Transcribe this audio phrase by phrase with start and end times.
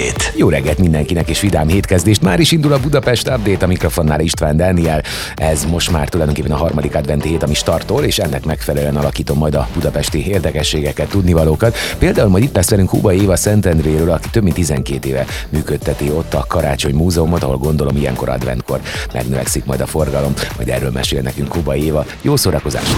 [0.00, 0.32] Update.
[0.36, 2.22] Jó reggelt mindenkinek és vidám hétkezdést.
[2.22, 5.02] Már is indul a Budapest Update, a mikrofonnál István Dániel.
[5.34, 9.54] Ez most már tulajdonképpen a harmadik adventi hét, ami startol, és ennek megfelelően alakítom majd
[9.54, 11.76] a budapesti érdekességeket, tudnivalókat.
[11.98, 16.34] Például majd itt lesz velünk Huba Éva Szentendréről, aki több mint 12 éve működteti ott
[16.34, 18.80] a Karácsony Múzeumot, ahol gondolom ilyenkor adventkor
[19.12, 20.32] megnövekszik majd a forgalom.
[20.56, 22.04] Majd erről mesél nekünk Huba Éva.
[22.22, 22.96] Jó szórakozást!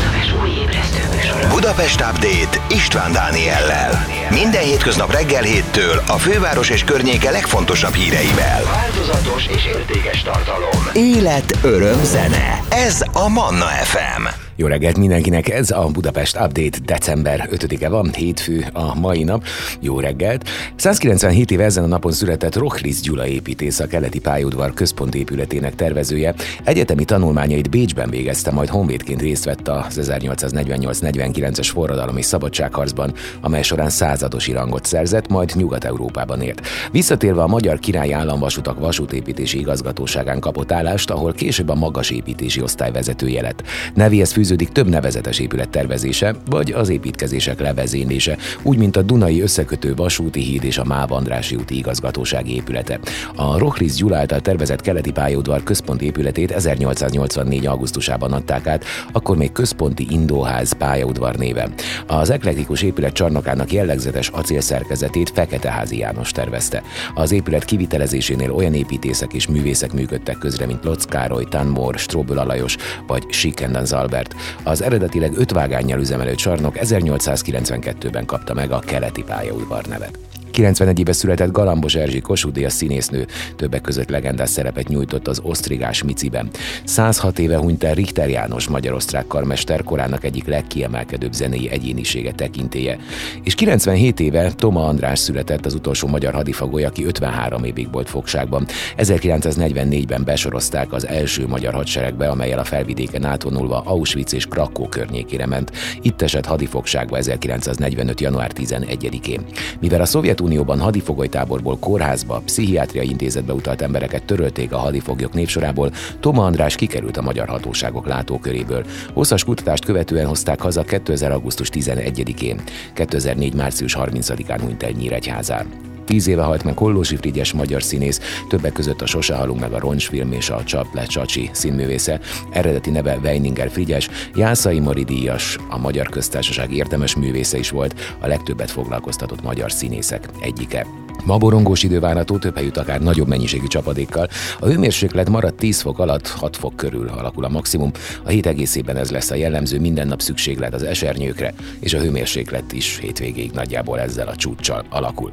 [1.48, 4.06] Budapest Update István Dániellel.
[4.30, 8.62] Minden hétköznap reggel héttől a főváros és környéke legfontosabb híreivel.
[8.64, 10.88] Változatos és értékes tartalom.
[10.92, 12.62] Élet, öröm, zene.
[12.68, 14.41] Ez a Manna FM.
[14.56, 19.44] Jó reggelt mindenkinek, ez a Budapest Update december 5-e van, hétfő a mai nap.
[19.80, 20.48] Jó reggelt!
[20.76, 26.34] 197 éve ezen a napon született Rochlis Gyula építész, a keleti pályaudvar központi épületének tervezője.
[26.64, 33.90] Egyetemi tanulmányait Bécsben végezte, majd honvédként részt vett az 1848-49-es forradalom és szabadságharcban, amely során
[33.90, 36.62] századosi rangot szerzett, majd Nyugat-Európában élt.
[36.90, 42.92] Visszatérve a Magyar Király Államvasutak vasútépítési igazgatóságán kapott állást, ahol később a magas építési osztály
[42.92, 43.62] vezetője lett.
[43.94, 49.94] Nevéhez fűződik több nevezetes épület tervezése, vagy az építkezések levezénylése, úgy, mint a Dunai összekötő
[49.94, 52.98] vasúti híd és a Máv Andrási úti igazgatósági épülete.
[53.36, 57.66] A Rochlis Gyula által tervezett keleti pályaudvar központi épületét 1884.
[57.66, 61.72] augusztusában adták át, akkor még központi indóház pályaudvar néven.
[62.06, 66.82] Az eklektikus épület csarnokának jellegzetes acélszerkezetét Fekete Házi János tervezte.
[67.14, 72.76] Az épület kivitelezésénél olyan építészek és művészek működtek közre, mint Lotz Károly, Tanmor, Strobel Alajos
[73.06, 73.90] vagy Sikendans
[74.32, 74.66] Albert.
[74.66, 80.18] Az eredetileg öt vágányjal üzemelő csarnok 1892-ben kapta meg a keleti pályaudvar nevet.
[80.52, 83.26] 91 éve született Galambos Erzsi Kossuth színésznő,
[83.56, 86.50] többek között legendás szerepet nyújtott az Osztrigás Miciben.
[86.84, 92.98] 106 éve hunyt el Richter János magyar-osztrák karmester korának egyik legkiemelkedőbb zenei egyénisége tekintéje.
[93.42, 98.66] És 97 éve Toma András született az utolsó magyar hadifagoly, aki 53 évig volt fogságban.
[98.96, 105.72] 1944-ben besorozták az első magyar hadseregbe, amelyel a felvidéken átvonulva Auschwitz és Krakó környékére ment.
[106.02, 108.20] Itt esett hadifogságba 1945.
[108.20, 109.40] január 11-én.
[109.80, 116.44] Mivel a szovjet Szovjetunióban hadifogolytáborból kórházba, pszichiátriai intézetbe utalt embereket törölték a hadifoglyok névsorából, Toma
[116.44, 118.84] András kikerült a magyar hatóságok látóköréből.
[119.12, 121.32] Hosszas kutatást követően hozták haza 2000.
[121.32, 122.60] augusztus 11-én.
[122.94, 123.54] 2004.
[123.54, 125.91] március 30-án hunyt el Nyíregyházán.
[126.04, 129.78] Tíz éve halt meg Kollósi Frigyes magyar színész, többek között a Sose halunk meg a
[129.78, 132.20] Roncsfilm és a Csaple Csacsi színművésze.
[132.50, 138.26] Eredeti neve Weininger Frigyes, Jászai Mari díjas, a Magyar Köztársaság értemes művésze is volt, a
[138.26, 140.86] legtöbbet foglalkoztatott magyar színészek egyike.
[141.24, 144.28] Ma borongós idő várható, több helyütt akár nagyobb mennyiségű csapadékkal.
[144.60, 147.90] A hőmérséklet marad 10 fok alatt, 6 fok körül alakul a maximum.
[148.24, 152.72] A hét egészében ez lesz a jellemző, minden nap szükséglet az esernyőkre, és a hőmérséklet
[152.72, 155.30] is hétvégéig nagyjából ezzel a csúccsal alakul.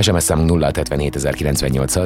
[0.00, 0.70] SMS számunk 0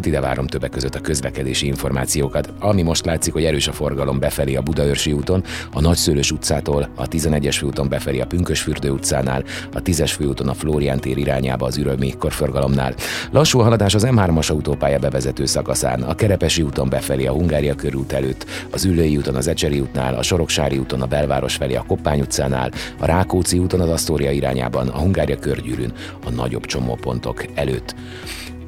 [0.03, 2.53] ide várom többek között a közlekedési információkat.
[2.59, 7.09] Ami most látszik, hogy erős a forgalom befelé a Budaörsi úton, a Nagyszőlős utcától, a
[7.09, 12.15] 11-es főúton befelé a Pünkösfürdő utcánál, a 10-es főúton a Flórián tér irányába az ürömi
[12.19, 12.95] korforgalomnál.
[13.31, 18.13] Lassú a haladás az M3-as autópálya bevezető szakaszán, a Kerepesi úton befelé a Hungária körút
[18.13, 22.21] előtt, az Ülői úton az Ecseri útnál, a Soroksári úton a belváros felé a Koppány
[22.21, 25.93] utcánál, a Rákóczi úton az Asztória irányában, a Hungária körgyűrűn,
[26.27, 27.95] a nagyobb csomópontok előtt.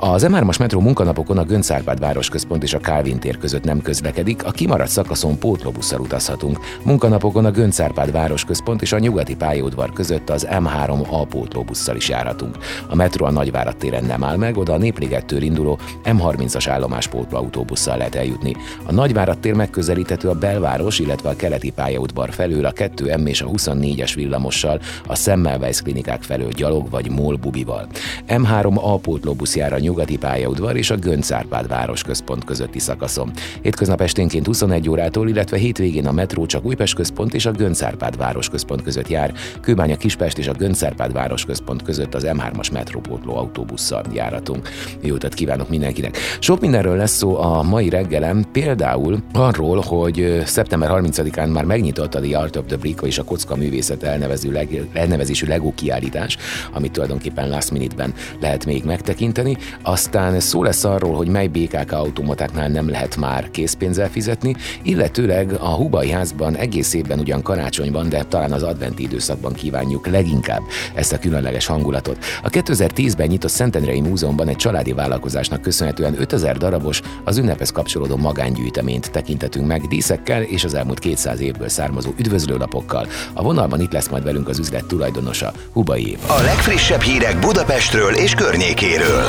[0.00, 4.50] Az M3-as metró munkanapokon a Göncárpád városközpont és a Kálvin tér között nem közlekedik, a
[4.50, 6.59] kimaradt szakaszon pótlóbusszal utazhatunk.
[6.82, 12.56] Munkanapokon a Göncárpád városközpont és a nyugati pályaudvar között az M3A pótlóbusszal is járhatunk.
[12.88, 17.97] A metró a Nagyvárad téren nem áll meg, oda a Népligettől induló M30-as állomás pótlóautóbusszal
[17.97, 18.56] lehet eljutni.
[18.86, 23.47] A Nagyvárad tér megközelíthető a belváros, illetve a keleti pályaudvar felől a 2M és a
[23.47, 27.86] 24-es villamossal, a Semmelweis klinikák felől gyalog vagy mól bubival.
[28.28, 33.31] M3A pótlóbusz jár a nyugati pályaudvar és a Göncárpád városközpont közötti szakaszon.
[33.62, 38.82] Hétköznap esténként 21 órától, illetve hétvégén a metró csak Újpest központ és a Göncárpád városközpont
[38.82, 44.68] között jár, Kőbánya Kispest és a Göncárpád városközpont között az M3-as metrópótló autóbusszal járatunk.
[45.01, 46.16] Jó utat kívánok mindenkinek!
[46.39, 52.21] Sok mindenről lesz szó a mai reggelem, például arról, hogy szeptember 30-án már megnyitott a
[52.21, 56.36] The Art of the Brick és a kocka művészet elnevező leg, elnevezésű Lego kiállítás,
[56.72, 59.57] amit tulajdonképpen last minute-ben lehet még megtekinteni.
[59.83, 65.69] Aztán szó lesz arról, hogy mely BKK automatáknál nem lehet már készpénzzel fizetni, illetőleg a
[65.69, 70.63] Hubai házban egész évben ugyan karácsony van, de talán az adventi időszakban kívánjuk leginkább
[70.95, 72.25] ezt a különleges hangulatot.
[72.42, 79.10] A 2010-ben nyitott Szentendrei Múzeumban egy családi vállalkozásnak köszönhetően 5000 darabos, az ünnephez kapcsolódó magángyűjteményt
[79.10, 83.07] tekintetünk meg díszekkel és az elmúlt 200 évből származó üdvözlőlapokkal.
[83.33, 86.34] A vonalban itt lesz majd velünk az üzlet tulajdonosa, Hubai Éva.
[86.34, 89.25] A legfrissebb hírek Budapestről és környékéről.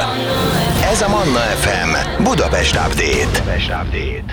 [0.92, 3.44] Ez a Manna FM Budapest Update.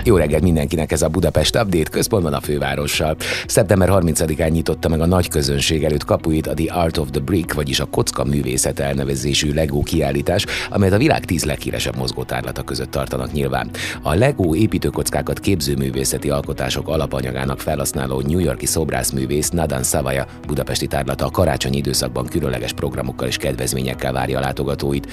[0.03, 3.15] Jó reggelt mindenkinek ez a Budapest Update központban a fővárossal.
[3.47, 7.53] Szeptember 30-án nyitotta meg a nagy közönség előtt kapuit a The Art of the Brick,
[7.53, 13.31] vagyis a kocka művészet elnevezésű Lego kiállítás, amelyet a világ tíz leghíresebb mozgótárlata között tartanak
[13.31, 13.69] nyilván.
[14.01, 21.31] A Lego építőkockákat képzőművészeti alkotások alapanyagának felhasználó New Yorki szobrászművész Nadan Savaja budapesti tárlata a
[21.31, 25.07] karácsonyi időszakban különleges programokkal és kedvezményekkel várja a látogatóit.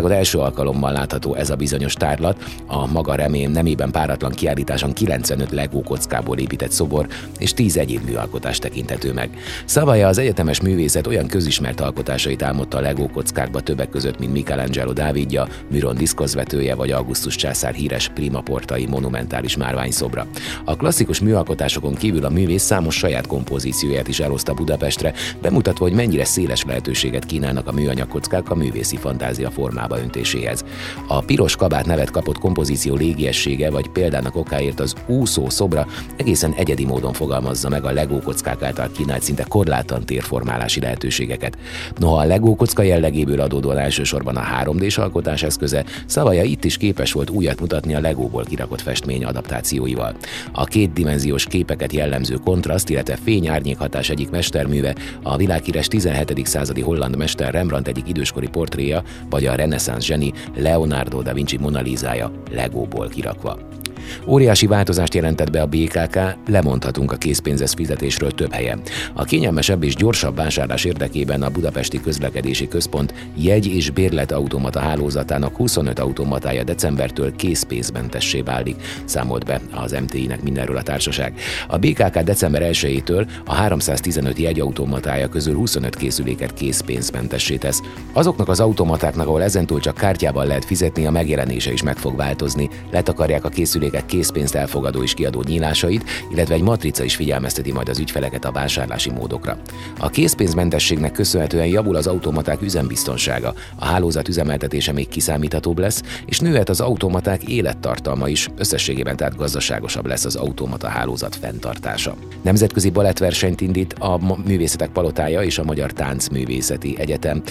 [0.00, 5.50] Magyarországon első alkalommal látható ez a bizonyos tárlat, a maga remém nemében páratlan kiállításon 95
[5.50, 7.06] Lego kockából épített szobor
[7.38, 9.30] és 10 egyéb műalkotás tekinthető meg.
[9.64, 14.92] Szavaja az egyetemes művészet olyan közismert alkotásait álmodta a Lego kockákba többek között, mint Michelangelo
[14.92, 20.26] Dávidja, Miron diszkozvetője vagy Augustus császár híres primaportai monumentális márványszobra.
[20.64, 25.12] A klasszikus műalkotásokon kívül a művész számos saját kompozícióját is elhozta Budapestre,
[25.42, 29.50] bemutatva, hogy mennyire széles lehetőséget kínálnak a műanyag kockák a művészi fantázia
[29.90, 30.64] formába öntéséhez.
[31.06, 36.84] A piros kabát nevet kapott kompozíció légiessége vagy példának okáért az úszó szobra egészen egyedi
[36.84, 41.56] módon fogalmazza meg a Lego kockák által kínált szinte korlátlan térformálási lehetőségeket.
[41.96, 47.12] Noha a Lego kocka jellegéből adódóan elsősorban a 3D-s alkotás eszköze, Szavaja itt is képes
[47.12, 50.14] volt újat mutatni a Legóból kirakott festmény adaptációival.
[50.52, 56.46] A kétdimenziós képeket jellemző kontraszt, illetve fény-árnyék hatás egyik mesterműve, a világhíres 17.
[56.46, 61.80] századi holland mester Rembrandt egyik időskori portréja, vagy a reneszánsz zseni Leonardo da Vinci Mona
[61.80, 63.79] Lisája Legóból kirakva.
[64.26, 68.80] Óriási változást jelentett be a BKK, lemondhatunk a készpénzes fizetésről több helyen.
[69.14, 75.98] A kényelmesebb és gyorsabb vásárlás érdekében a Budapesti Közlekedési Központ jegy- és bérletautomata hálózatának 25
[75.98, 81.32] automatája decembertől készpénzmentessé válik, számolt be az MTI-nek mindenről a társaság.
[81.68, 87.80] A BKK december 1-től a 315 jegyautomatája közül 25 készüléket készpénzmentessé tesz.
[88.12, 92.68] Azoknak az automatáknak, ahol ezentúl csak kártyával lehet fizetni, a megjelenése is meg fog változni.
[92.90, 97.88] Letakarják a készüléket ügyfelek készpénzt elfogadó és kiadó nyílásait, illetve egy matrica is figyelmezteti majd
[97.88, 99.58] az ügyfeleket a vásárlási módokra.
[99.98, 106.68] A készpénzmentességnek köszönhetően javul az automaták üzembiztonsága, a hálózat üzemeltetése még kiszámíthatóbb lesz, és nőhet
[106.68, 112.16] az automaták élettartalma is, összességében tehát gazdaságosabb lesz az automata hálózat fenntartása.
[112.42, 117.42] Nemzetközi balettversenyt indít a Művészetek Palotája és a Magyar Táncművészeti Egyetem.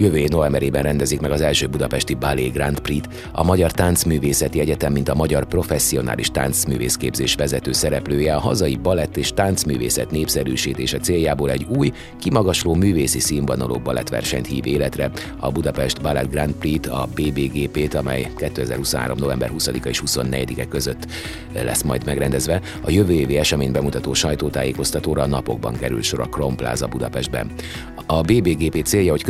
[0.00, 3.28] Jövő novemberében rendezik meg az első budapesti Ballet Grand Prix-t.
[3.32, 9.32] A Magyar Táncművészeti Egyetem, mint a Magyar Professzionális Táncművészképzés vezető szereplője a hazai balett és
[9.32, 15.10] táncművészet népszerűsítése céljából egy új, kimagasló művészi színvonalú balettversenyt hív életre.
[15.36, 19.18] A Budapest Ballet Grand Prix-t, a BBGP-t, amely 2023.
[19.18, 21.06] november 20-a és 24-e között
[21.52, 26.56] lesz majd megrendezve, a jövő évi esemény bemutató sajtótájékoztatóra a napokban kerül sor a Kron
[26.56, 27.50] Plaza Budapestben.
[28.06, 29.24] A BBGP célja, hogy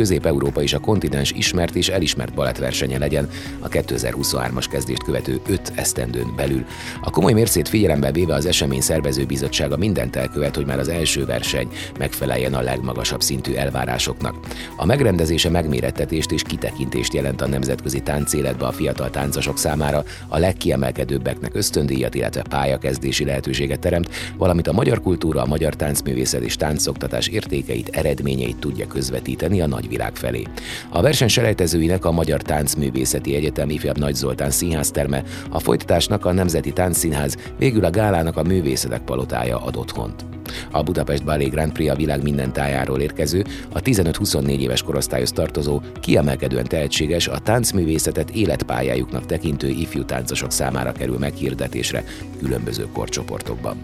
[0.59, 3.29] Közép-Európa és a kontinens ismert és elismert balettversenye legyen
[3.59, 6.65] a 2023-as kezdést követő 5 esztendőn belül.
[7.01, 11.25] A komoly mércét figyelembe véve az esemény szervező bizottsága mindent elkövet, hogy már az első
[11.25, 11.67] verseny
[11.97, 14.35] megfeleljen a legmagasabb szintű elvárásoknak.
[14.75, 21.55] A megrendezése megmérettetést és kitekintést jelent a nemzetközi táncéletbe a fiatal táncosok számára, a legkiemelkedőbbeknek
[21.55, 27.89] ösztöndíjat, illetve pályakezdési lehetőséget teremt, valamint a magyar kultúra, a magyar táncművészet és táncoktatás értékeit,
[27.89, 30.43] eredményeit tudja közvetíteni a nagyvilág felé.
[30.89, 36.73] A verseny selejtezőinek a Magyar Táncművészeti Egyetem ifjabb Nagy Zoltán színházterme, a folytatásnak a Nemzeti
[36.73, 40.25] Táncszínház, végül a gálának a Művészetek Palotája ad otthont.
[40.71, 45.81] A Budapest Ballet Grand Prix a világ minden tájáról érkező, a 15-24 éves korosztályhoz tartozó,
[46.01, 52.03] kiemelkedően tehetséges, a táncművészetet életpályájuknak tekintő ifjú táncosok számára kerül meghirdetésre
[52.39, 53.77] különböző korcsoportokban.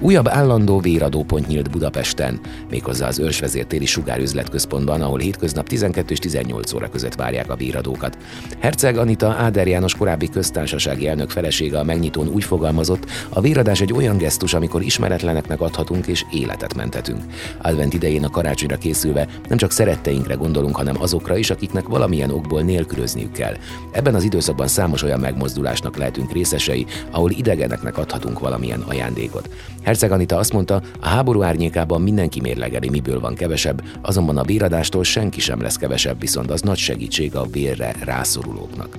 [0.00, 2.40] Újabb állandó véradópont nyílt Budapesten,
[2.70, 8.18] méghozzá az Ősvezér téli sugárüzletközpontban, ahol hétköznap 12 és 18 óra között várják a véradókat.
[8.58, 13.92] Herceg Anita Áder János korábbi köztársasági elnök felesége a megnyitón úgy fogalmazott, a véradás egy
[13.92, 17.22] olyan gesztus, amikor ismeretleneknek adhatunk és életet mentetünk.
[17.62, 22.62] Advent idején a karácsonyra készülve nem csak szeretteinkre gondolunk, hanem azokra is, akiknek valamilyen okból
[22.62, 23.56] nélkülözniük kell.
[23.92, 29.48] Ebben az időszakban számos olyan megmozdulásnak lehetünk részesei, ahol idegeneknek adhatunk valamilyen ajándékot.
[29.88, 35.04] Herceg Anita azt mondta, a háború árnyékában mindenki mérlegeli, miből van kevesebb, azonban a véradástól
[35.04, 38.98] senki sem lesz kevesebb, viszont az nagy segítség a vérre rászorulóknak.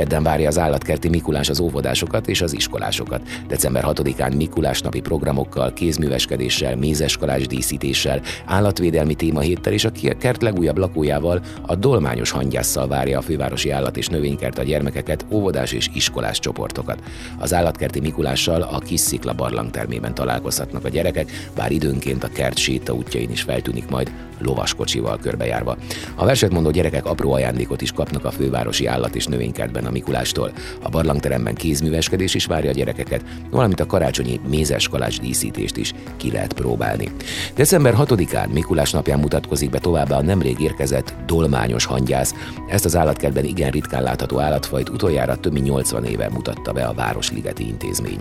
[0.00, 3.22] Kedden várja az állatkerti Mikulás az óvodásokat és az iskolásokat.
[3.48, 11.40] December 6-án Mikulás napi programokkal, kézműveskedéssel, mézeskalás díszítéssel, állatvédelmi témahéttel és a kert legújabb lakójával,
[11.66, 17.02] a dolmányos hangyásszal várja a fővárosi állat és növénykert a gyermekeket, óvodás és iskolás csoportokat.
[17.38, 22.92] Az állatkerti Mikulással a kis szikla barlangtermében találkozhatnak a gyerekek, bár időnként a kert séta
[22.92, 25.76] útjain is feltűnik majd lovaskocsival körbejárva.
[26.14, 30.52] A verset mondó gyerekek apró ajándékot is kapnak a fővárosi állat és növénykertben a Mikulástól.
[30.82, 36.30] A barlangteremben kézműveskedés is várja a gyerekeket, valamint a karácsonyi mézes kalács díszítést is ki
[36.30, 37.08] lehet próbálni.
[37.54, 42.34] December 6-án Mikulás napján mutatkozik be továbbá a nemrég érkezett dolmányos hangyász.
[42.68, 46.94] Ezt az állatkertben igen ritkán látható állatfajt utoljára több mint 80 éve mutatta be a
[46.94, 48.20] Városligeti Intézmény.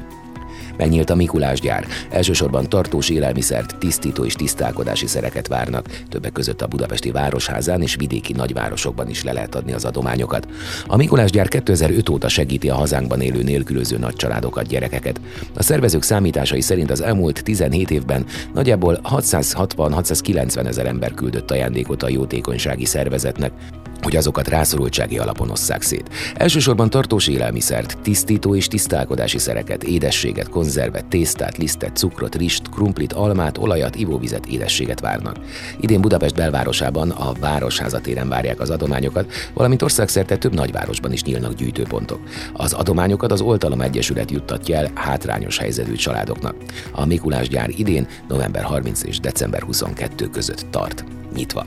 [0.80, 1.88] Megnyílt a Mikulás gyár.
[2.10, 6.04] Elsősorban tartós élelmiszert, tisztító és tisztálkodási szereket várnak.
[6.10, 10.48] Többek között a budapesti városházán és vidéki nagyvárosokban is le lehet adni az adományokat.
[10.88, 15.22] A Mikulás gyár 2005 óta segíti a hazánkban élő nélkülöző nagycsaládokat, gyerekeket.
[15.56, 22.10] A szervezők számításai szerint az elmúlt 17 évben nagyjából 660-690 ezer ember küldött ajándékot a
[22.10, 23.52] jótékonysági szervezetnek,
[24.02, 26.10] hogy azokat rászorultsági alapon osszák szét.
[26.34, 33.58] Elsősorban tartós élelmiszert, tisztító és tisztálkodási szereket, édességet, konzervet, tésztát, lisztet, cukrot, rist, krumplit, almát,
[33.58, 35.36] olajat, ivóvizet, édességet várnak.
[35.80, 42.20] Idén Budapest belvárosában a Városházatéren várják az adományokat, valamint országszerte több nagyvárosban is nyílnak gyűjtőpontok.
[42.54, 46.56] Az adományokat az Oltalom Egyesület juttatja el hátrányos helyzetű családoknak.
[46.92, 51.66] A Mikulás gyár idén november 30 és december 22 között tart nyitva.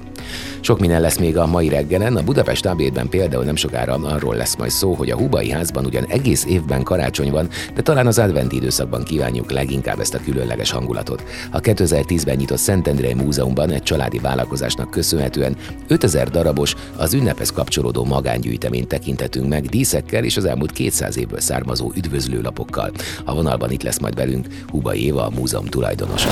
[0.61, 4.57] Sok minden lesz még a mai reggelen, a Budapest Update-ben például nem sokára arról lesz
[4.57, 8.57] majd szó, hogy a Hubai házban ugyan egész évben karácsony van, de talán az adventi
[8.57, 11.25] időszakban kívánjuk leginkább ezt a különleges hangulatot.
[11.51, 15.57] A 2010-ben nyitott Szentendrei Múzeumban egy családi vállalkozásnak köszönhetően
[15.89, 21.93] 5000 darabos, az ünnephez kapcsolódó magángyűjteményt tekintetünk meg díszekkel és az elmúlt 200 évből származó
[21.97, 22.91] üdvözlőlapokkal.
[23.25, 26.29] A vonalban itt lesz majd velünk Hubai Éva, a múzeum tulajdonosa.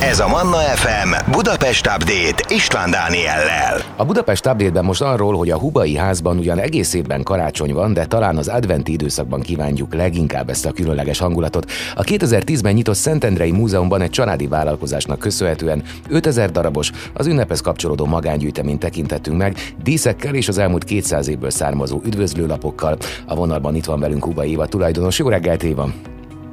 [0.00, 1.86] Ez a Manna FM Budapest
[2.24, 3.80] Update István Dániellel.
[3.96, 8.06] A Budapest update most arról, hogy a Hubai házban ugyan egész évben karácsony van, de
[8.06, 11.70] talán az adventi időszakban kívánjuk leginkább ezt a különleges hangulatot.
[11.94, 18.80] A 2010-ben nyitott Szentendrei Múzeumban egy családi vállalkozásnak köszönhetően 5000 darabos, az ünnephez kapcsolódó magángyűjteményt
[18.80, 22.96] tekintettünk meg, díszekkel és az elmúlt 200 évből származó üdvözlőlapokkal.
[23.26, 25.18] A vonalban itt van velünk Hubai Éva tulajdonos.
[25.18, 25.92] Jó reggelt, Éva!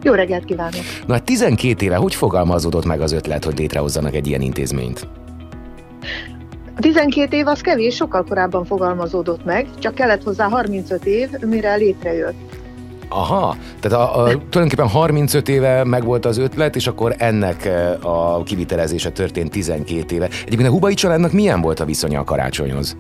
[0.04, 0.82] Jó reggelt kívánok!
[1.08, 5.08] Na, 12 éve hogy fogalmazódott meg az ötlet, hogy létrehozzanak egy ilyen intézményt?
[6.76, 11.76] A 12 év az kevés, sokkal korábban fogalmazódott meg, csak kellett hozzá 35 év, mire
[11.76, 12.60] létrejött.
[13.10, 18.44] Aha, tehát a, a, tulajdonképpen 35 éve megvolt az ötlet, és akkor ennek eh, a
[18.44, 20.30] kivitelezése történt 12 éve.
[20.46, 22.98] Egyébként a Hubai családnak milyen volt a viszonya a karácsonyhoz?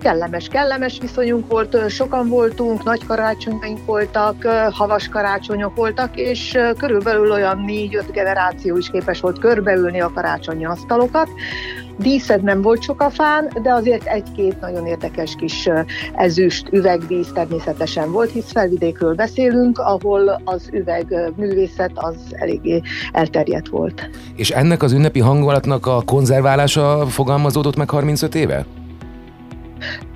[0.00, 7.58] Kellemes, kellemes viszonyunk volt, sokan voltunk, nagy karácsonyaink voltak, havas karácsonyok voltak, és körülbelül olyan
[7.58, 11.28] négy-öt generáció is képes volt körbeülni a karácsonyi asztalokat.
[11.98, 15.68] Díszed nem volt sok a fán, de azért egy-két nagyon érdekes kis
[16.14, 22.80] ezüst üvegdísz természetesen volt, hisz felvidékről beszélünk, ahol az üvegművészet az eléggé
[23.12, 24.10] elterjedt volt.
[24.36, 28.66] És ennek az ünnepi hangulatnak a konzerválása fogalmazódott meg 35 éve?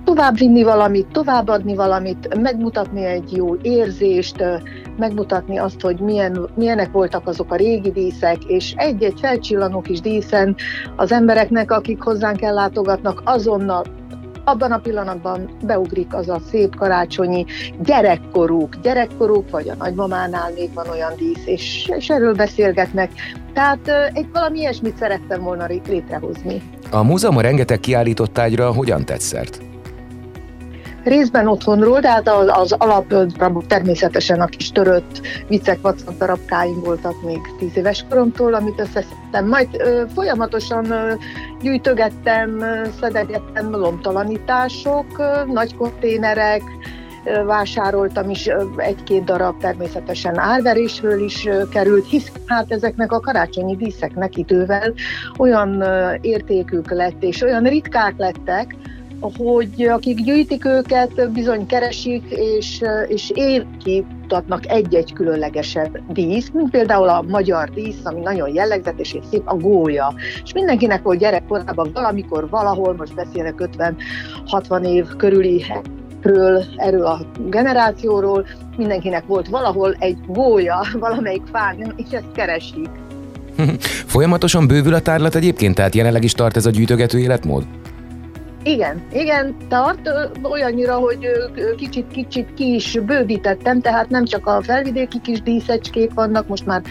[0.04, 4.44] Továbbvinni valamit, továbbadni valamit, megmutatni egy jó érzést,
[4.96, 10.56] megmutatni azt, hogy milyen, milyenek voltak azok a régi díszek, és egy-egy felcsillanó kis díszen
[10.96, 13.84] az embereknek, akik hozzánk ellátogatnak, azonnal
[14.44, 17.44] abban a pillanatban beugrik az a szép karácsonyi
[17.84, 23.10] gyerekkoruk, gyerekkoruk, vagy a nagymamánál még van olyan dísz, és, és erről beszélgetnek.
[23.52, 26.62] Tehát egy valami ilyesmit szerettem volna létrehozni.
[26.90, 29.73] A múzeum rengeteg kiállított ágyra hogyan tetszert?
[31.04, 37.22] Részben otthonról, de hát az, az alapdarabok természetesen a kis törött viccek, vacak darabkáim voltak
[37.22, 39.48] még tíz éves koromtól, amit összeszedtem.
[39.48, 41.12] Majd ö, folyamatosan ö,
[41.62, 46.62] gyűjtögettem, ö, szedegettem lomtalanítások, ö, nagy konténerek,
[47.46, 54.94] vásároltam is egy-két darab természetesen árverésről is került, hisz hát ezeknek a karácsonyi díszeknek idővel
[55.38, 55.84] olyan
[56.20, 58.76] értékük lett, és olyan ritkák lettek,
[59.20, 63.32] hogy akik gyűjtik őket, bizony keresik, és, és
[63.84, 69.56] kimutatnak egy-egy különlegesebb dísz, mint például a magyar dísz, ami nagyon jellegzetes és szép, a
[69.56, 70.14] gólya.
[70.44, 73.70] És mindenkinek volt gyerekkorában valamikor, valahol, most beszélek
[74.50, 75.64] 50-60 év körüli
[76.22, 82.88] ről, erről a generációról, mindenkinek volt valahol egy gólya valamelyik fán, és ezt keresik.
[84.06, 87.64] Folyamatosan bővül a tárlat egyébként, tehát jelenleg is tart ez a gyűjtögető életmód?
[88.66, 90.10] Igen, igen, tart
[90.42, 91.26] olyannyira, hogy
[91.76, 96.82] kicsit-kicsit ki is bővítettem, tehát nem csak a felvidéki kis díszecskék vannak, most már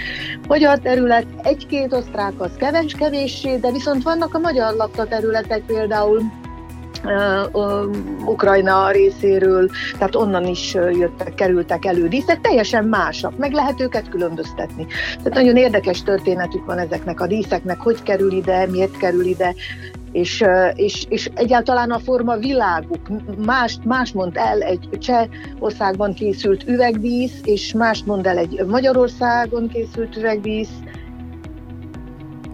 [0.48, 6.22] magyar terület, egy-két osztrák az keves kevéssé, de viszont vannak a magyar lakta területek például,
[8.26, 14.86] Ukrajna részéről, tehát onnan is jöttek, kerültek elő díszek, teljesen másak, meg lehet őket különböztetni.
[15.08, 19.54] Tehát nagyon érdekes történetük van ezeknek a díszeknek, hogy kerül ide, miért kerül ide,
[20.14, 20.44] és,
[20.76, 23.00] és, és egyáltalán a forma világuk.
[23.46, 25.28] Más, más mond el egy cseh
[25.60, 30.74] országban készült üvegdísz, és más mond el egy Magyarországon készült üvegdísz.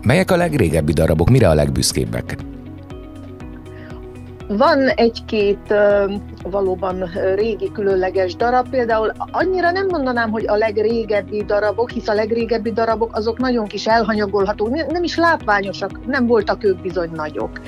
[0.01, 2.37] Melyek a legrégebbi darabok, mire a legbüszkébbek?
[4.57, 5.73] Van egy-két
[6.43, 12.71] valóban régi különleges darab, például annyira nem mondanám, hogy a legrégebbi darabok, hisz a legrégebbi
[12.71, 17.61] darabok azok nagyon kis elhanyagolhatók, nem is látványosak, nem voltak ők bizony nagyok.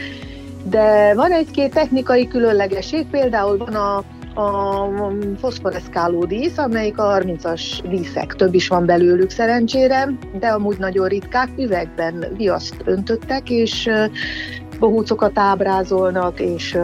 [0.63, 3.97] De van egy-két technikai különlegesség, például van a,
[4.41, 10.09] a foszforeszkáló dísz, amelyik a 30-as díszek, több is van belőlük szerencsére,
[10.39, 13.89] de amúgy nagyon ritkák, üvegben viaszt öntöttek, és
[14.81, 16.77] bohócokat ábrázolnak, és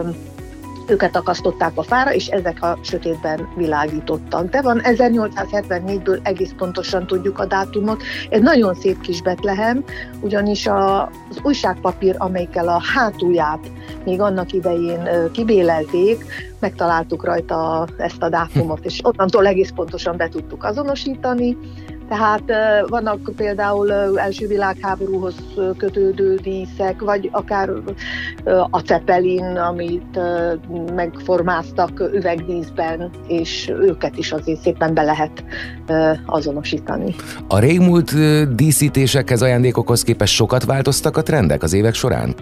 [0.88, 4.50] őket akasztották a fára, és ezek a sötétben világítottak.
[4.50, 8.04] De van 1874-ből egész pontosan tudjuk a dátumot.
[8.30, 9.84] Egy nagyon szép kis Betlehem,
[10.22, 13.72] ugyanis a, az újságpapír, amelyikkel a hátulját
[14.06, 16.26] még annak idején kibélelték,
[16.60, 21.58] megtaláltuk rajta ezt a dátumot, és onnantól egész pontosan be tudtuk azonosítani.
[22.10, 22.44] Tehát
[22.88, 25.36] vannak például első világháborúhoz
[25.78, 27.70] kötődő díszek, vagy akár
[28.70, 30.20] a cepelin, amit
[30.96, 35.44] megformáztak üvegdíszben, és őket is azért szépen be lehet
[36.26, 37.16] azonosítani.
[37.48, 38.14] A régmúlt
[38.56, 42.36] díszítésekhez, ajándékokhoz képest sokat változtak a trendek az évek során?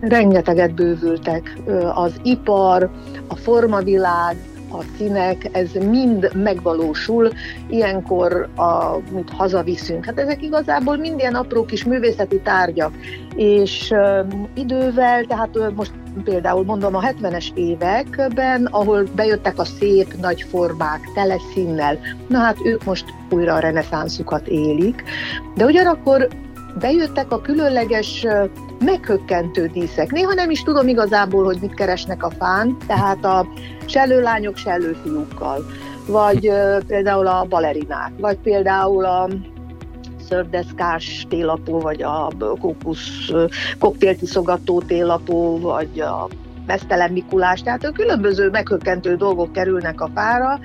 [0.00, 1.58] Rengeteget bővültek.
[1.94, 2.90] Az ipar,
[3.28, 4.36] a formavilág,
[4.72, 7.30] a színek, ez mind megvalósul,
[7.68, 10.04] ilyenkor, amit hazaviszünk.
[10.04, 12.92] Hát ezek igazából mind ilyen apró kis művészeti tárgyak,
[13.36, 15.92] és um, idővel, tehát most
[16.24, 21.98] például mondom a 70-es években, ahol bejöttek a szép nagy formák, tele színnel,
[22.28, 25.02] na hát ők most újra a reneszánszukat élik,
[25.54, 26.28] de ugyanakkor
[26.78, 28.26] bejöttek a különleges
[28.84, 30.10] meghökkentő díszek.
[30.10, 33.46] Néha nem is tudom igazából, hogy mit keresnek a fán, tehát a
[33.86, 35.66] sellőlányok sellőfiúkkal,
[36.06, 36.52] vagy
[36.86, 39.28] például a balerinák, vagy például a
[40.28, 42.30] szördeszkás télapó, vagy a
[42.60, 43.30] kókusz
[43.78, 46.28] koktéltiszogató télapó, vagy a
[46.66, 50.60] mesztelen Mikulás, tehát a különböző meghökkentő dolgok kerülnek a fára,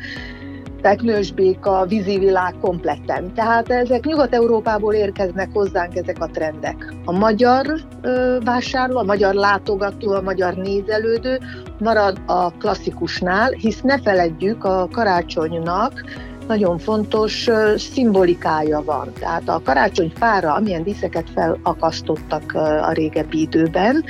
[0.85, 3.33] teknősbéka, vízivilág kompletten.
[3.33, 6.93] Tehát ezek Nyugat-Európából érkeznek hozzánk ezek a trendek.
[7.05, 7.65] A magyar
[8.01, 11.39] ö, vásárló, a magyar látogató, a magyar nézelődő
[11.79, 16.03] marad a klasszikusnál, hisz ne feledjük a karácsonynak
[16.47, 19.11] nagyon fontos szimbolikája van.
[19.19, 24.03] Tehát a karácsonyfára, amilyen díszeket felakasztottak a régebbi időben,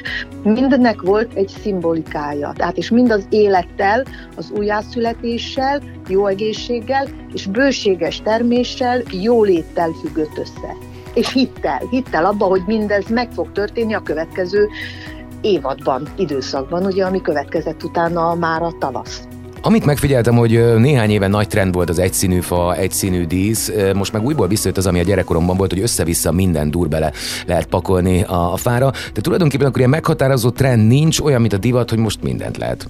[0.43, 2.53] mindnek volt egy szimbolikája.
[2.55, 4.03] Tehát és mind az élettel,
[4.35, 10.75] az újjászületéssel, jó egészséggel és bőséges terméssel, jóléttel függött össze.
[11.13, 14.67] És hittel, hittel abba, hogy mindez meg fog történni a következő
[15.41, 19.27] évadban, időszakban, ugye, ami következett utána már a tavasz.
[19.65, 24.23] Amit megfigyeltem, hogy néhány éve nagy trend volt az egyszínű fa, egyszínű dísz, most meg
[24.23, 27.11] újból visszajött az, ami a gyerekkoromban volt, hogy össze-vissza minden dur bele
[27.45, 31.57] lehet pakolni a, a fára, de tulajdonképpen akkor ilyen meghatározó trend nincs, olyan, mint a
[31.57, 32.87] divat, hogy most mindent lehet.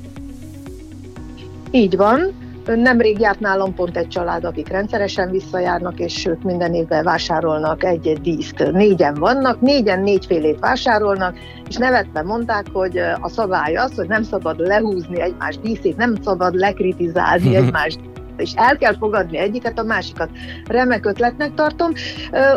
[1.72, 2.34] Így van,
[2.66, 8.22] Nemrég járt nálam pont egy család, akik rendszeresen visszajárnak, és ők minden évben vásárolnak egy-egy
[8.22, 8.72] díszt.
[8.72, 14.60] Négyen vannak, négyen négyfélét vásárolnak, és nevetve mondták, hogy a szabály az, hogy nem szabad
[14.60, 18.00] lehúzni egymás díszét, nem szabad lekritizálni egymást
[18.40, 20.30] és el kell fogadni egyiket, a másikat.
[20.68, 21.92] Remek ötletnek tartom.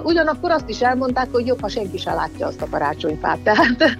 [0.02, 3.38] Ugyanakkor azt is elmondták, hogy jobb, ha senki se látja azt a karácsonyfát.
[3.48, 3.96] Tehát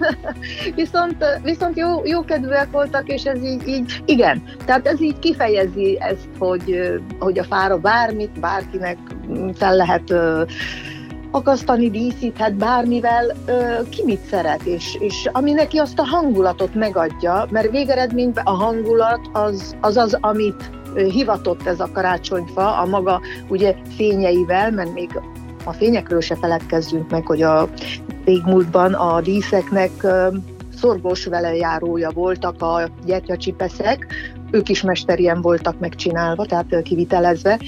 [0.75, 5.97] viszont, viszont jó, jó kedvűek voltak, és ez így, így, igen, tehát ez így kifejezi
[6.01, 8.97] ezt, hogy, hogy a fára bármit, bárkinek
[9.55, 10.13] fel lehet
[11.31, 13.25] akasztani, díszíthet bármivel,
[13.89, 19.29] ki mit szeret, és, és ami neki azt a hangulatot megadja, mert végeredményben a hangulat
[19.33, 25.09] az az, az amit hivatott ez a karácsonyfa a maga ugye fényeivel, mert még
[25.63, 27.69] a fényekről se feledkezzünk meg, hogy a
[28.25, 29.91] régmúltban a díszeknek
[30.77, 34.07] szorgos velejárója voltak a gyertyacsipeszek,
[34.51, 37.59] ők is mesterien voltak megcsinálva, tehát kivitelezve,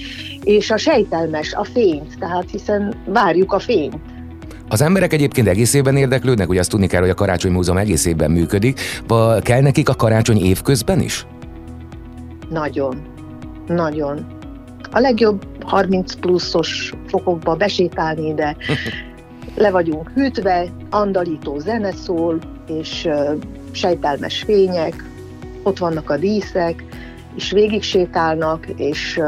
[0.43, 3.95] és a sejtelmes, a fényt, tehát hiszen várjuk a fényt.
[4.69, 8.05] Az emberek egyébként egész évben érdeklődnek, hogy azt tudni kell, hogy a Karácsony Múzeum egész
[8.05, 8.79] évben működik.
[9.41, 11.25] Kell nekik a karácsony évközben is?
[12.51, 13.01] Nagyon.
[13.67, 14.25] Nagyon.
[14.91, 18.55] A legjobb 30 pluszos fokokba besétálni ide.
[19.55, 23.09] Le vagyunk hűtve, andalító zene szól, és
[23.71, 25.03] sejtelmes fények,
[25.63, 26.83] ott vannak a díszek,
[27.35, 29.19] és végig sétálnak, és,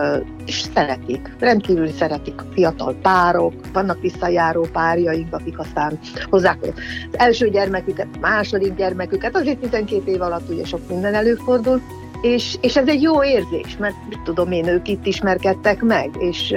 [0.46, 1.36] és szeretik.
[1.40, 6.72] Rendkívül szeretik a fiatal párok, vannak visszajáró párjaink, akik aztán hozzák az
[7.12, 11.82] első gyermeküket, a második gyermeküket, azért 12 év alatt ugye sok minden előfordul,
[12.24, 16.56] és, és ez egy jó érzés, mert mit tudom én, ők itt ismerkedtek meg, és,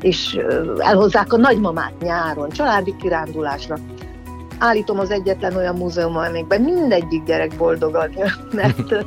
[0.00, 0.38] és
[0.78, 3.76] elhozzák a nagymamát nyáron, családi kirándulásra
[4.60, 9.06] állítom az egyetlen olyan múzeum, amikben mindegyik gyerek boldogan jön, mert,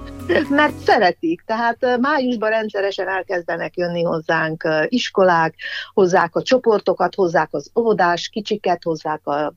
[0.50, 1.44] mert szeretik.
[1.46, 5.56] Tehát májusban rendszeresen elkezdenek jönni hozzánk iskolák,
[5.94, 9.54] hozzák a csoportokat, hozzák az óvodás kicsiket, hozzák a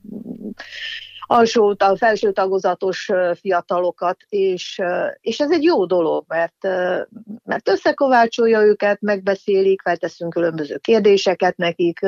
[1.27, 4.81] alsó, a felső tagozatos fiatalokat, és,
[5.21, 6.63] és ez egy jó dolog, mert,
[7.43, 11.99] mert összekovácsolja őket, megbeszélik, felteszünk különböző kérdéseket nekik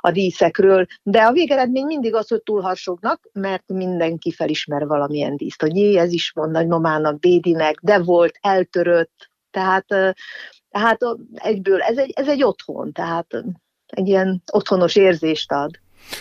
[0.00, 5.76] a díszekről, de a végeredmény mindig az, hogy túlharsognak, mert mindenki felismer valamilyen díszt, hogy
[5.76, 9.86] jé, ez is van nagymamának, Bédinek, de volt, eltörött, tehát,
[10.70, 10.98] tehát
[11.34, 13.26] egyből ez egy, ez egy otthon, tehát
[13.86, 15.70] egy ilyen otthonos érzést ad.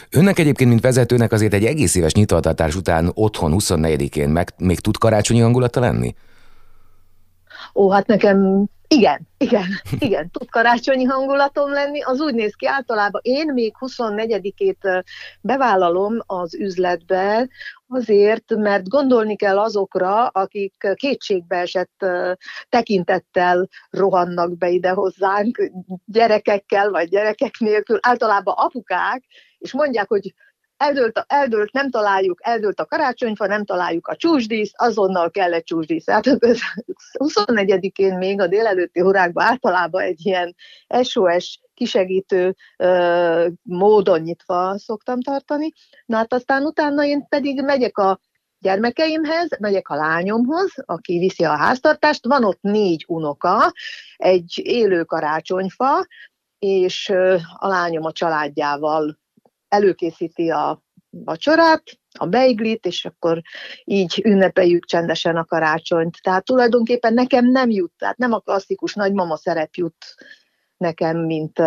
[0.10, 4.98] Önnek egyébként, mint vezetőnek azért egy egész éves nyitvatartás után otthon 24-én meg még tud
[4.98, 6.16] karácsonyi hangulata lenni?
[7.74, 9.68] Ó, hát nekem igen, igen,
[10.00, 12.02] igen, tud karácsonyi hangulatom lenni.
[12.02, 15.04] Az úgy néz ki általában, én még 24-ét
[15.42, 17.50] bevállalom az üzletbe,
[17.88, 22.06] azért, mert gondolni kell azokra, akik kétségbe esett
[22.70, 25.72] tekintettel rohannak be ide hozzánk,
[26.06, 29.24] gyerekekkel vagy gyerekek nélkül, általában apukák,
[29.66, 30.34] és mondják, hogy
[30.78, 36.10] eldőlt, eldőlt, nem találjuk, eldőlt a karácsonyfa, nem találjuk a csúsdísz, azonnal kell egy csúsdísz.
[36.10, 36.24] Hát
[37.20, 40.56] 24-én még a délelőtti órákban általában egy ilyen
[41.02, 45.72] SOS kisegítő ö, módon nyitva szoktam tartani.
[46.06, 48.20] Na hát aztán utána én pedig megyek a
[48.60, 53.72] gyermekeimhez, megyek a lányomhoz, aki viszi a háztartást, van ott négy unoka,
[54.16, 56.08] egy élő karácsonyfa,
[56.60, 57.10] és
[57.58, 59.18] a lányom a családjával
[59.76, 61.84] előkészíti a vacsorát,
[62.20, 63.42] a beiglit, és akkor
[63.84, 66.18] így ünnepeljük csendesen a karácsonyt.
[66.22, 70.06] Tehát tulajdonképpen nekem nem jut, tehát nem a klasszikus nagymama szerep jut
[70.78, 71.60] nekem, mint,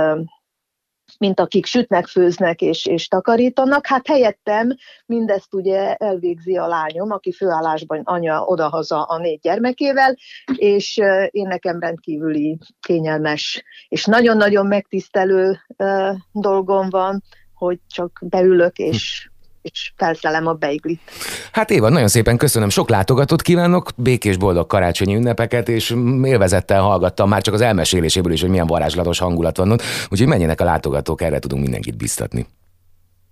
[1.19, 3.87] mint akik sütnek, főznek és, és takarítanak.
[3.87, 10.17] Hát helyettem mindezt ugye elvégzi a lányom, aki főállásban anya odahaza a négy gyermekével,
[10.55, 10.97] és
[11.31, 15.59] én nekem rendkívüli kényelmes és nagyon-nagyon megtisztelő
[16.33, 17.23] dolgom van,
[17.59, 19.29] hogy csak beülök és
[19.63, 21.01] és felszelem a beiglit.
[21.53, 27.29] Hát Éva, nagyon szépen köszönöm, sok látogatót kívánok, békés boldog karácsonyi ünnepeket, és élvezettel hallgattam
[27.29, 31.23] már csak az elmeséléséből is, hogy milyen varázslatos hangulat van ott, úgyhogy menjenek a látogatók,
[31.23, 32.47] erre tudunk mindenkit biztatni.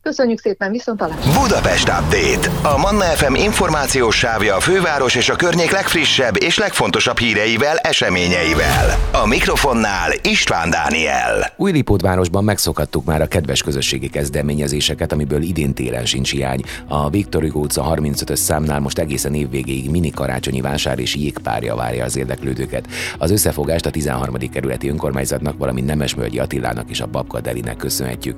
[0.07, 1.19] Köszönjük szépen, viszont talán.
[1.42, 2.69] Budapest Update.
[2.75, 8.99] A Manna FM információs sávja a főváros és a környék legfrissebb és legfontosabb híreivel, eseményeivel.
[9.12, 11.53] A mikrofonnál István Dániel.
[11.57, 16.61] Újlipótvárosban megszokhattuk már a kedves közösségi kezdeményezéseket, amiből idén télen sincs hiány.
[16.88, 22.05] A Viktor Hugo utca 35-ös számnál most egészen évvégéig mini karácsonyi vásár és jégpárja várja
[22.05, 22.87] az érdeklődőket.
[23.19, 24.35] Az összefogást a 13.
[24.53, 28.37] kerületi önkormányzatnak, valamint Nemesmölgyi Attilának és a Babka Delinek köszönhetjük.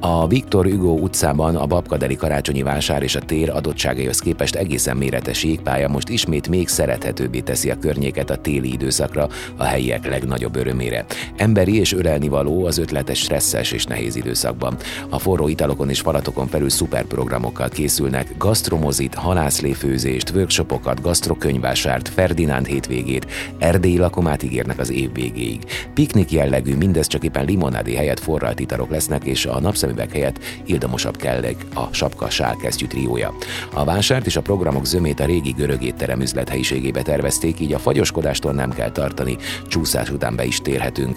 [0.00, 5.44] A Viktor Hugo utcában a Babkadeli karácsonyi vásár és a tér adottságaihoz képest egészen méretes
[5.44, 11.04] jégpálya most ismét még szerethetőbbé teszi a környéket a téli időszakra a helyiek legnagyobb örömére.
[11.36, 14.76] Emberi és ölelnivaló az ötletes stresszes és nehéz időszakban.
[15.08, 23.26] A forró italokon és falatokon felül szuperprogramokkal készülnek, gasztromozit, halászléfőzést, workshopokat, gasztrokönyvásárt, Ferdinánd hétvégét,
[23.58, 25.64] erdélyi lakomát ígérnek az év végéig.
[25.94, 30.38] Piknik jellegű, mindez csak éppen limonádi helyett forralt italok lesznek, és a napszemű szemüveg helyett
[30.66, 33.34] ildamosabb kelleg a sapka sálkesztyű triója.
[33.72, 38.52] A vásárt és a programok zömét a régi görög étterem üzlethelyiségébe tervezték, így a fagyoskodástól
[38.52, 39.36] nem kell tartani,
[39.68, 41.16] csúszás után be is térhetünk.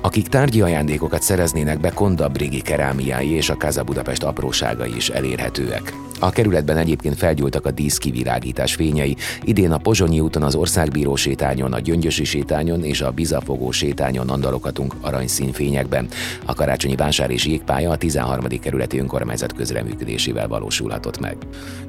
[0.00, 5.92] Akik tárgyi ajándékokat szereznének be, Konda Brigi kerámiái és a Kaza Budapest apróságai is elérhetőek.
[6.20, 9.16] A kerületben egyébként felgyúltak a díszkivirágítás fényei.
[9.44, 14.94] Idén a Pozsonyi úton, az Országbíró sétányon, a Gyöngyösi sétányon és a Bizafogó sétányon andalokatunk
[15.00, 16.08] aranyszín fényekben.
[16.44, 18.46] A karácsonyi vásár és jégpálya a 13.
[18.60, 21.36] kerületi önkormányzat közreműködésével valósulhatott meg.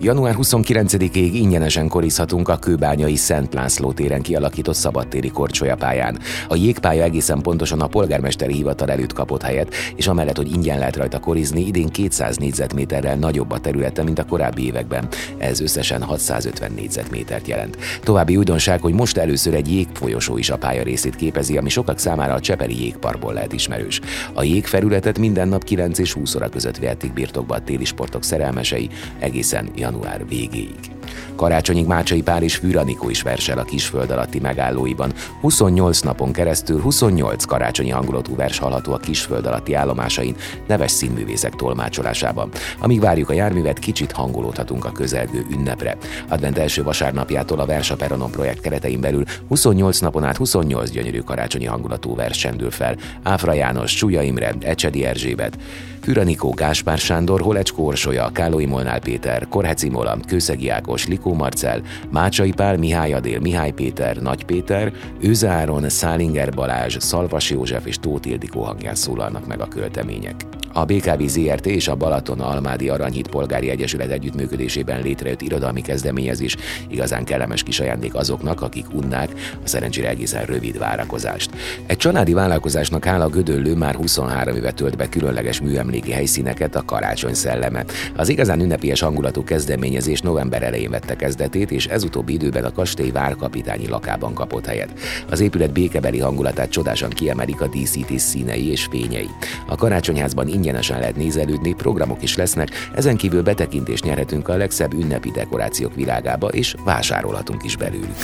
[0.02, 6.20] Január 29-ig ingyenesen korizhatunk a kőbányai Szent László téren kialakított szabadtéri korcsolyapályán.
[6.48, 10.96] A jégpálya egészen pontosan a polgármesteri hivatal előtt kapott helyet, és amellett, hogy ingyen lehet
[10.96, 15.08] rajta korizni, idén 200 négyzetméterrel nagyobb a területe, a korábbi években.
[15.38, 17.78] Ez összesen 650 négyzetmétert jelent.
[18.04, 22.34] További újdonság, hogy most először egy jégfolyosó is a pálya részét képezi, ami sokak számára
[22.34, 24.00] a Cseperi jégparkból lehet ismerős.
[24.34, 28.90] A jégfelületet minden nap 9 és 20 óra között vehetik birtokba a téli sportok szerelmesei
[29.20, 30.96] egészen január végéig.
[31.36, 35.14] Karácsonyig Mácsai Pál és Fűranikó is versel a kisföld alatti megállóiban.
[35.42, 40.36] 28 napon keresztül 28 karácsonyi hangulatú vers hallható a kisföld alatti állomásain,
[40.68, 42.50] neves színművészek tolmácsolásában.
[42.80, 45.98] Amíg várjuk a járművet, kicsit hangolódhatunk a közelgő ünnepre.
[46.28, 51.66] Advent első vasárnapjától a Versa Peronon projekt keretein belül 28 napon át 28 gyönyörű karácsonyi
[51.66, 52.96] hangulatú vers fel.
[53.24, 55.58] Áfra János, Csúlya Imre, Ecsedi Erzsébet,
[56.06, 62.52] Füranikó Gáspár Sándor, Holecskó Orsolya, Kálói Molnár Péter, Korheci Mola, Kőszegi Ákos, Likó Marcel, Mácsai
[62.52, 68.28] Pál, Mihály Adél, Mihály Péter, Nagy Péter, Őze Áron, Szálinger Balázs, Szalvas József és Tóth
[68.28, 70.55] Ildikó hangján szólalnak meg a költemények.
[70.78, 76.56] A BKV ZRT és a Balaton Almádi Aranyhíd Polgári Egyesület együttműködésében létrejött irodalmi kezdeményezés
[76.90, 79.30] igazán kellemes kis ajándék azoknak, akik unnák
[79.64, 81.50] a szerencsére egészen rövid várakozást.
[81.86, 87.34] Egy családi vállalkozásnak hála Gödöllő már 23 éve tölt be különleges műemléki helyszíneket a karácsony
[87.34, 87.86] szelleme.
[88.16, 93.12] Az igazán ünnepélyes hangulatú kezdeményezés november elején vette kezdetét, és ez utóbbi időben a kastély
[93.12, 94.94] várkapitányi lakában kapott helyet.
[95.30, 99.30] Az épület békebeli hangulatát csodásan kiemelik a díszítés színei és fényei.
[99.68, 105.32] A karácsonyházban ingyenesen lehet nézelődni, programok is lesznek, ezen kívül betekintést nyerhetünk a legszebb ünnepi
[105.32, 108.16] dekorációk világába, és vásárolhatunk is belőlük.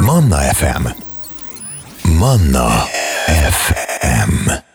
[0.00, 0.86] Manna FM
[2.18, 2.68] Manna
[3.50, 4.71] FM